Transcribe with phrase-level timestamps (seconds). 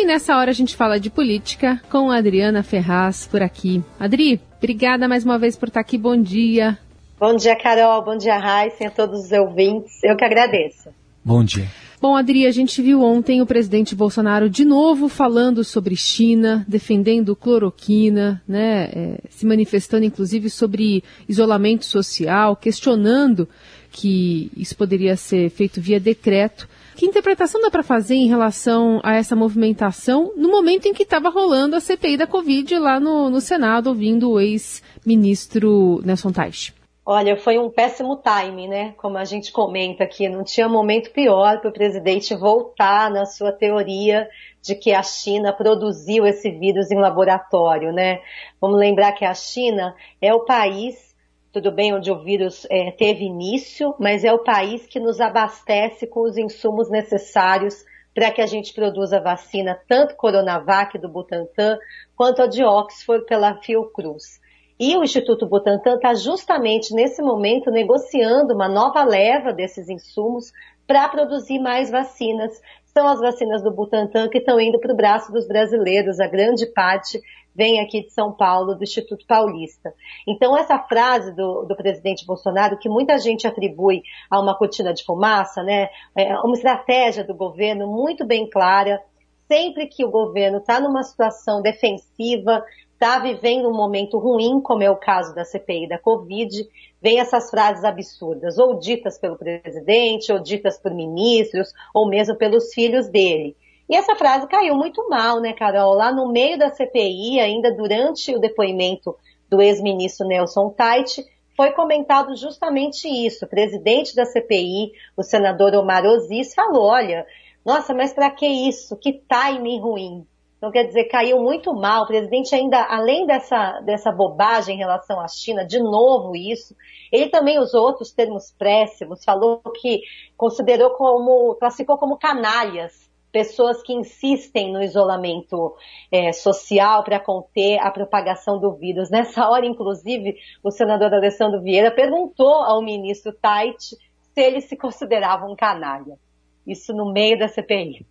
[0.00, 3.84] E nessa hora a gente fala de política com a Adriana Ferraz por aqui.
[3.98, 5.98] Adri, obrigada mais uma vez por estar aqui.
[5.98, 6.78] Bom dia.
[7.18, 8.02] Bom dia, Carol.
[8.02, 10.02] Bom dia, Raíssa a todos os ouvintes.
[10.02, 10.88] Eu que agradeço.
[11.24, 11.68] Bom dia.
[12.00, 17.36] Bom, Adri, a gente viu ontem o presidente Bolsonaro de novo falando sobre China, defendendo
[17.36, 23.46] cloroquina, né, é, se manifestando inclusive sobre isolamento social, questionando
[23.92, 26.66] que isso poderia ser feito via decreto.
[26.96, 31.28] Que interpretação dá para fazer em relação a essa movimentação no momento em que estava
[31.28, 36.79] rolando a CPI da Covid lá no, no Senado, ouvindo o ex-ministro Nelson Teich?
[37.04, 38.92] Olha, foi um péssimo time, né?
[38.98, 43.52] Como a gente comenta aqui, não tinha momento pior para o presidente voltar na sua
[43.52, 44.28] teoria
[44.60, 48.20] de que a China produziu esse vírus em laboratório, né?
[48.60, 51.16] Vamos lembrar que a China é o país,
[51.50, 56.06] tudo bem, onde o vírus é, teve início, mas é o país que nos abastece
[56.06, 57.82] com os insumos necessários
[58.14, 61.78] para que a gente produza vacina, tanto Coronavac do Butantan,
[62.14, 64.38] quanto a de Oxford pela Fiocruz.
[64.80, 70.50] E o Instituto Butantan está justamente nesse momento negociando uma nova leva desses insumos
[70.86, 72.58] para produzir mais vacinas.
[72.86, 76.64] São as vacinas do Butantan que estão indo para o braço dos brasileiros, a grande
[76.64, 77.20] parte
[77.54, 79.92] vem aqui de São Paulo, do Instituto Paulista.
[80.26, 85.04] Então, essa frase do, do, presidente Bolsonaro, que muita gente atribui a uma cortina de
[85.04, 89.02] fumaça, né, é uma estratégia do governo muito bem clara.
[89.46, 92.64] Sempre que o governo está numa situação defensiva,
[93.00, 96.68] está vivendo um momento ruim, como é o caso da CPI da Covid,
[97.00, 102.74] vem essas frases absurdas, ou ditas pelo presidente, ou ditas por ministros, ou mesmo pelos
[102.74, 103.56] filhos dele.
[103.88, 105.94] E essa frase caiu muito mal, né, Carol?
[105.94, 109.16] Lá no meio da CPI, ainda durante o depoimento
[109.48, 111.24] do ex-ministro Nelson Tait,
[111.56, 113.46] foi comentado justamente isso.
[113.46, 117.26] O presidente da CPI, o senador Omar Oziz, falou: olha,
[117.64, 118.94] nossa, mas para que isso?
[118.96, 120.26] Que timing ruim.
[120.60, 122.02] Então, quer dizer, caiu muito mal.
[122.02, 126.76] O presidente ainda, além dessa, dessa bobagem em relação à China, de novo isso,
[127.10, 130.02] ele também usou outros termos préssimos, falou que
[130.36, 135.74] considerou como, classificou como canalhas pessoas que insistem no isolamento
[136.12, 139.08] é, social para conter a propagação do vírus.
[139.08, 143.96] Nessa hora, inclusive, o senador Alessandro Vieira perguntou ao ministro Tait se
[144.36, 146.18] ele se considerava um canalha.
[146.66, 148.04] Isso no meio da CPI.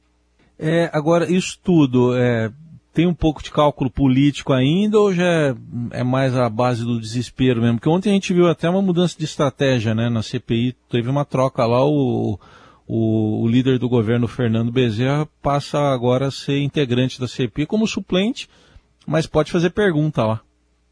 [0.60, 2.52] É, agora, isso tudo é,
[2.94, 5.56] tem um pouco de cálculo político ainda ou já é,
[5.92, 7.78] é, mais a base do desespero mesmo?
[7.78, 11.24] Porque ontem a gente viu até uma mudança de estratégia né, na CPI, teve uma
[11.24, 12.38] troca lá, o,
[12.86, 17.88] o, o líder do governo, Fernando Bezerra, passa agora a ser integrante da CPI como
[17.88, 18.50] suplente,
[19.08, 20.42] mas pode fazer pergunta lá.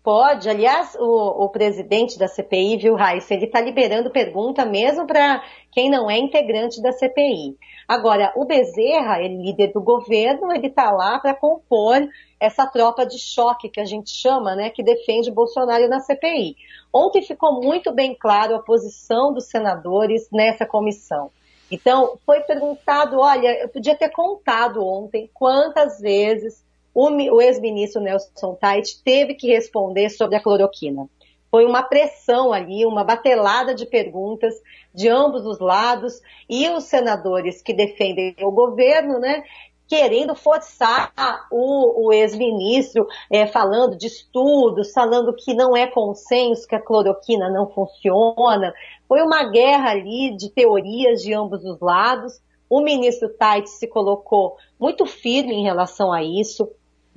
[0.08, 5.44] Pode, aliás, o, o presidente da CPI, viu, Raíssa, ele está liberando pergunta mesmo para
[5.70, 7.58] quem não é integrante da CPI.
[7.86, 12.08] Agora, o Bezerra, ele líder do governo, ele está lá para compor
[12.40, 16.56] essa tropa de choque que a gente chama, né, que defende Bolsonaro na CPI.
[16.94, 21.32] Ontem ficou muito bem claro a posição dos senadores nessa comissão.
[21.70, 26.66] Então, foi perguntado, olha, eu podia ter contado ontem quantas vezes
[27.00, 31.08] o, ex-ministro Nelson Tait teve que responder sobre a cloroquina.
[31.52, 34.56] Foi uma pressão ali, uma batelada de perguntas
[34.94, 36.20] de ambos os lados
[36.50, 39.44] e os senadores que defendem o governo, né,
[39.88, 41.14] querendo forçar
[41.52, 47.48] o, o ex-ministro, é, falando de estudos, falando que não é consenso, que a cloroquina
[47.48, 48.74] não funciona.
[49.08, 52.42] Foi uma guerra ali de teorias de ambos os lados.
[52.68, 56.68] O ministro Tait se colocou muito firme em relação a isso.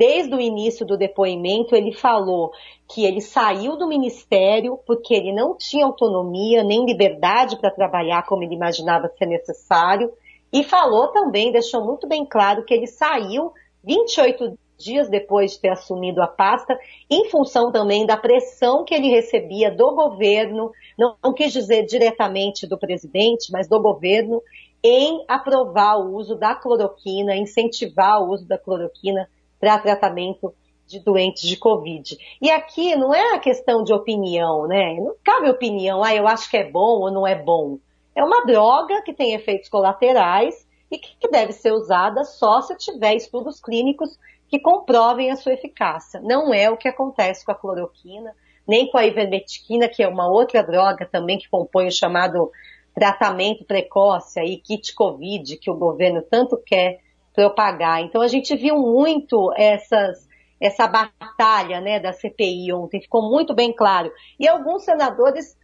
[0.01, 2.53] Desde o início do depoimento, ele falou
[2.89, 8.43] que ele saiu do ministério porque ele não tinha autonomia nem liberdade para trabalhar como
[8.43, 10.11] ele imaginava ser necessário.
[10.51, 13.53] E falou também, deixou muito bem claro que ele saiu
[13.85, 16.79] 28 dias depois de ter assumido a pasta,
[17.11, 22.67] em função também da pressão que ele recebia do governo, não, não quis dizer diretamente
[22.67, 24.41] do presidente, mas do governo,
[24.83, 29.29] em aprovar o uso da cloroquina, incentivar o uso da cloroquina
[29.61, 30.55] para tratamento
[30.87, 32.19] de doentes de Covid.
[32.43, 34.95] E aqui não é a questão de opinião, né?
[34.95, 37.79] Não cabe opinião, ah, eu acho que é bom ou não é bom.
[38.17, 43.15] É uma droga que tem efeitos colaterais e que deve ser usada só se tiver
[43.15, 44.19] estudos clínicos
[44.49, 46.21] que comprovem a sua eficácia.
[46.21, 48.35] Não é o que acontece com a cloroquina,
[48.67, 52.51] nem com a ivermectina, que é uma outra droga também que compõe o chamado
[52.93, 56.99] tratamento precoce aí, kit COVID, que o governo tanto quer
[57.35, 58.03] propagar.
[58.03, 60.29] Então a gente viu muito essas,
[60.61, 64.11] essa batalha né, da CPI ontem, ficou muito bem claro.
[64.39, 65.57] E alguns senadores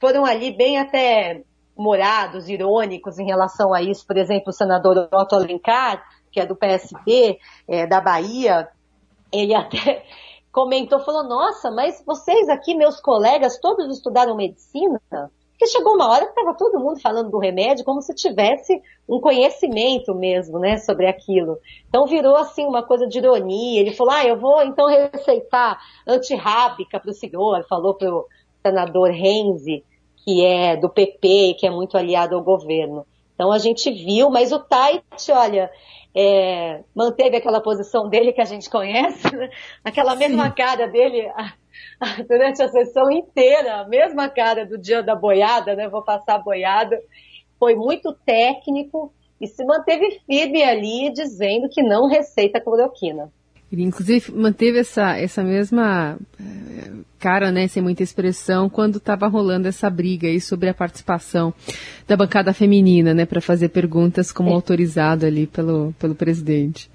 [0.00, 1.42] foram ali bem até
[1.76, 4.06] morados, irônicos em relação a isso.
[4.06, 6.02] Por exemplo, o senador Otto Alencar
[6.32, 8.68] que é do PSB, é, da Bahia,
[9.30, 10.04] ele até
[10.50, 15.00] comentou, falou, nossa, mas vocês aqui, meus colegas, todos estudaram medicina?
[15.62, 19.20] Porque chegou uma hora que estava todo mundo falando do remédio como se tivesse um
[19.20, 21.56] conhecimento mesmo, né, sobre aquilo.
[21.88, 23.80] Então virou assim uma coisa de ironia.
[23.80, 28.26] Ele falou, ah, eu vou então receitar antirrábica para o senhor, falou para o
[28.60, 29.84] senador Renzi,
[30.24, 33.06] que é do PP, que é muito aliado ao governo.
[33.42, 35.68] Então a gente viu, mas o Tait, olha,
[36.14, 39.50] é, manteve aquela posição dele que a gente conhece, né?
[39.82, 40.54] aquela mesma Sim.
[40.54, 41.28] cara dele
[42.28, 45.88] durante a sessão inteira, a mesma cara do dia da boiada, né?
[45.88, 46.96] Vou passar a boiada.
[47.58, 53.32] Foi muito técnico e se manteve firme ali, dizendo que não receita cloroquina.
[53.72, 59.66] Ele, inclusive, manteve essa, essa mesma eh, cara, né, sem muita expressão, quando estava rolando
[59.66, 61.54] essa briga aí sobre a participação
[62.06, 64.52] da bancada feminina, né, para fazer perguntas como é.
[64.52, 66.90] autorizado ali pelo, pelo presidente.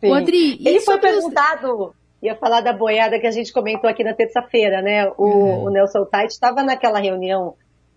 [0.00, 0.10] Sim.
[0.10, 1.92] O Adri, Ele foi perguntado,
[2.22, 5.64] ia falar da boiada que a gente comentou aqui na terça-feira, né, o, uhum.
[5.64, 7.54] o Nelson Tait estava naquela reunião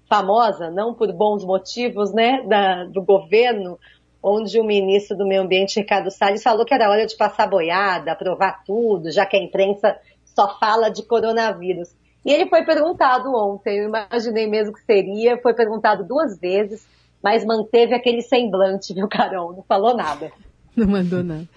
[0.10, 3.78] famosa, não por bons motivos, né, da, do governo,
[4.22, 8.12] onde o ministro do Meio Ambiente, Ricardo Salles, falou que era hora de passar boiada,
[8.12, 11.90] aprovar tudo, já que a imprensa só fala de coronavírus.
[12.26, 16.86] E ele foi perguntado ontem, eu imaginei mesmo que seria, foi perguntado duas vezes,
[17.24, 19.54] mas manteve aquele semblante, viu, Carol?
[19.54, 20.32] Não falou nada.
[20.76, 21.48] Não mandou nada.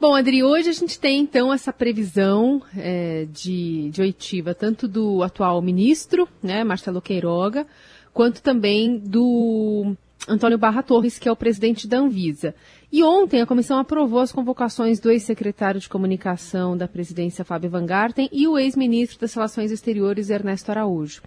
[0.00, 5.22] Bom, Adri, hoje a gente tem então essa previsão é, de, de oitiva, tanto do
[5.22, 7.66] atual ministro, né, Marcelo Queiroga,
[8.14, 9.94] quanto também do
[10.28, 12.54] Antônio Barra Torres, que é o presidente da Anvisa.
[12.92, 17.86] E ontem a comissão aprovou as convocações do ex-secretário de comunicação da presidência, Fábio Van
[17.86, 21.22] Garten, e o ex-ministro das Relações Exteriores, Ernesto Araújo.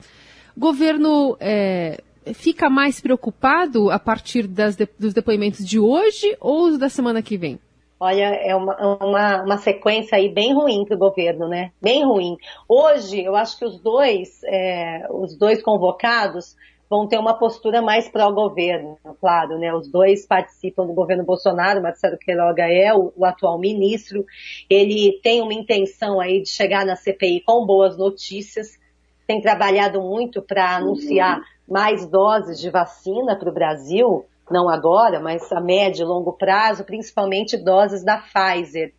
[0.56, 2.02] O governo é,
[2.34, 7.60] fica mais preocupado a partir de, dos depoimentos de hoje ou da semana que vem?
[8.00, 11.72] Olha, é uma, uma, uma sequência aí bem ruim para o governo, né?
[11.82, 12.36] Bem ruim.
[12.68, 16.56] Hoje, eu acho que os dois, é, os dois convocados
[16.94, 19.74] vão ter uma postura mais pró-governo, claro, né?
[19.74, 24.24] Os dois participam do governo Bolsonaro, Marcelo Queiroga é o, o, atual ministro,
[24.70, 28.78] ele tem uma intenção aí de chegar na CPI com boas notícias,
[29.26, 35.52] tem trabalhado muito para anunciar mais doses de vacina para o Brasil, não agora, mas
[35.52, 38.94] a médio e longo prazo, principalmente doses da Pfizer.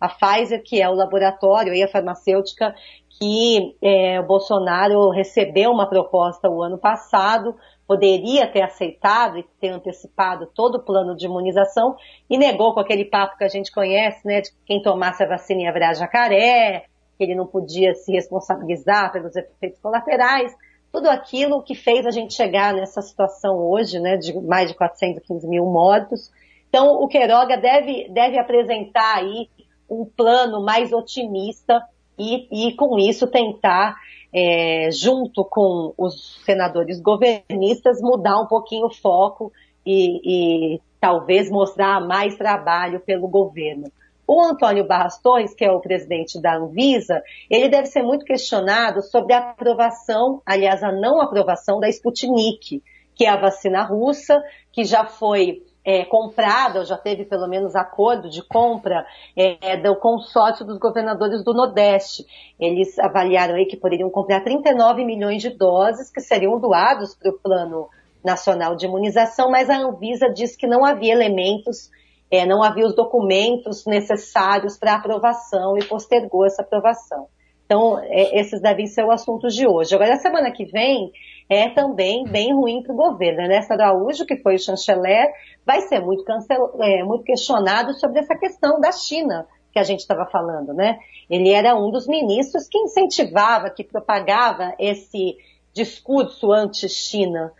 [0.00, 2.76] A Pfizer, que é o laboratório e a farmacêutica
[3.20, 7.54] que é, o Bolsonaro recebeu uma proposta o ano passado,
[7.86, 11.96] poderia ter aceitado e ter antecipado todo o plano de imunização
[12.30, 15.28] e negou com aquele papo que a gente conhece, né, de que quem tomasse a
[15.28, 16.86] vacina ia virar jacaré,
[17.18, 20.54] que ele não podia se responsabilizar pelos efeitos colaterais,
[20.90, 25.46] tudo aquilo que fez a gente chegar nessa situação hoje, né, de mais de 415
[25.46, 26.30] mil mortos.
[26.70, 29.50] Então, o Queiroga deve, deve apresentar aí
[29.90, 31.82] um plano mais otimista
[32.20, 33.96] e, e com isso tentar,
[34.30, 39.50] é, junto com os senadores governistas, mudar um pouquinho o foco
[39.86, 43.90] e, e talvez mostrar mais trabalho pelo governo.
[44.26, 49.02] O Antônio Barras Torres, que é o presidente da Anvisa, ele deve ser muito questionado
[49.02, 52.82] sobre a aprovação, aliás, a não aprovação da Sputnik,
[53.14, 54.40] que é a vacina russa,
[54.70, 59.04] que já foi é, comprada, ou já teve pelo menos acordo de compra
[59.36, 62.24] é, do consórcio dos governadores do Nordeste.
[62.60, 67.38] Eles avaliaram aí que poderiam comprar 39 milhões de doses que seriam doados para o
[67.38, 67.88] Plano
[68.24, 71.90] Nacional de Imunização, mas a Anvisa disse que não havia elementos,
[72.30, 77.26] é, não havia os documentos necessários para aprovação e postergou essa aprovação.
[77.64, 79.94] Então, é, esses devem ser o assunto de hoje.
[79.94, 81.10] Agora, a semana que vem,
[81.50, 83.42] é também bem ruim para o governo.
[83.42, 85.32] Ernesto Araújo, que foi o chanceler,
[85.64, 86.72] vai ser muito, cancel...
[86.80, 90.98] é, muito questionado sobre essa questão da China que a gente estava falando, né?
[91.28, 95.36] Ele era um dos ministros que incentivava, que propagava esse
[95.72, 97.52] discurso anti-China.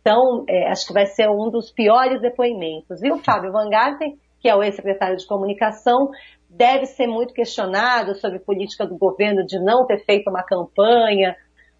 [0.00, 3.02] Então, é, acho que vai ser um dos piores depoimentos.
[3.02, 6.10] E o Fábio Van Garten, que é o ex-secretário de comunicação,
[6.48, 11.36] deve ser muito questionado sobre política do governo de não ter feito uma campanha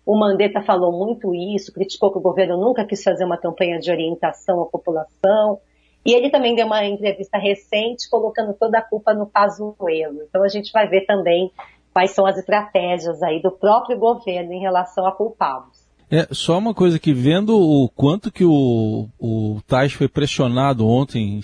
[0.06, 3.90] o Mandetta falou muito isso, criticou que o governo nunca quis fazer uma campanha de
[3.90, 5.58] orientação à população.
[6.04, 10.22] E ele também deu uma entrevista recente colocando toda a culpa no Pazuello.
[10.28, 11.50] Então a gente vai ver também
[11.92, 15.84] quais são as estratégias aí do próprio governo em relação a culpados.
[16.08, 21.40] É, só uma coisa que vendo o quanto que o, o Tais foi pressionado ontem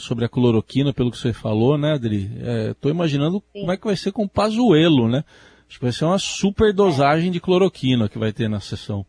[0.00, 2.28] sobre a cloroquina, pelo que você falou, né, Adri?
[2.70, 3.60] Estou é, imaginando Sim.
[3.60, 5.22] como é que vai ser com o Pazuello, né?
[5.70, 9.06] Acho que vai ser uma super dosagem de cloroquina que vai ter na sessão.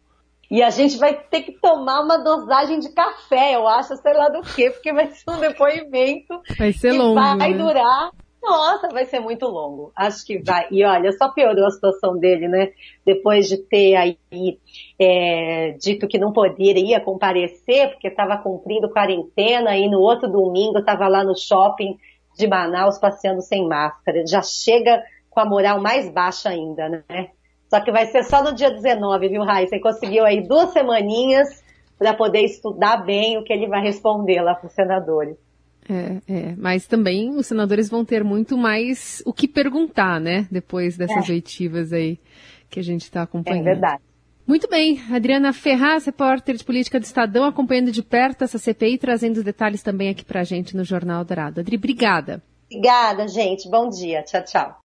[0.49, 4.29] E a gente vai ter que tomar uma dosagem de café, eu acho, sei lá
[4.29, 7.57] do quê, porque vai ser um depoimento vai ser que longo, vai né?
[7.57, 8.11] durar.
[8.43, 9.91] Nossa, vai ser muito longo.
[9.95, 10.67] Acho que vai.
[10.69, 12.71] E olha, só piorou a situação dele, né?
[13.03, 14.17] Depois de ter aí
[14.99, 21.07] é, dito que não poderia comparecer, porque estava cumprindo quarentena, e no outro domingo estava
[21.07, 21.97] lá no shopping
[22.37, 24.27] de Manaus passeando sem máscara.
[24.27, 25.01] Já chega
[25.31, 27.29] com a moral mais baixa ainda, né?
[27.67, 29.75] Só que vai ser só no dia 19, viu, Raíssa?
[29.75, 31.63] Você conseguiu aí duas semaninhas
[31.97, 35.37] para poder estudar bem o que ele vai responder lá para os senadores.
[35.89, 40.47] É, é, mas também os senadores vão ter muito mais o que perguntar, né?
[40.51, 41.33] Depois dessas é.
[41.33, 42.19] oitivas aí
[42.69, 43.67] que a gente está acompanhando.
[43.67, 44.01] É verdade.
[44.45, 49.37] Muito bem, Adriana Ferraz, repórter de política do Estadão, acompanhando de perto essa CPI, trazendo
[49.37, 51.61] os detalhes também aqui para a gente no Jornal Dourado.
[51.61, 52.43] Adri, obrigada.
[52.65, 53.69] Obrigada, gente.
[53.69, 54.23] Bom dia.
[54.23, 54.75] Tchau, tchau.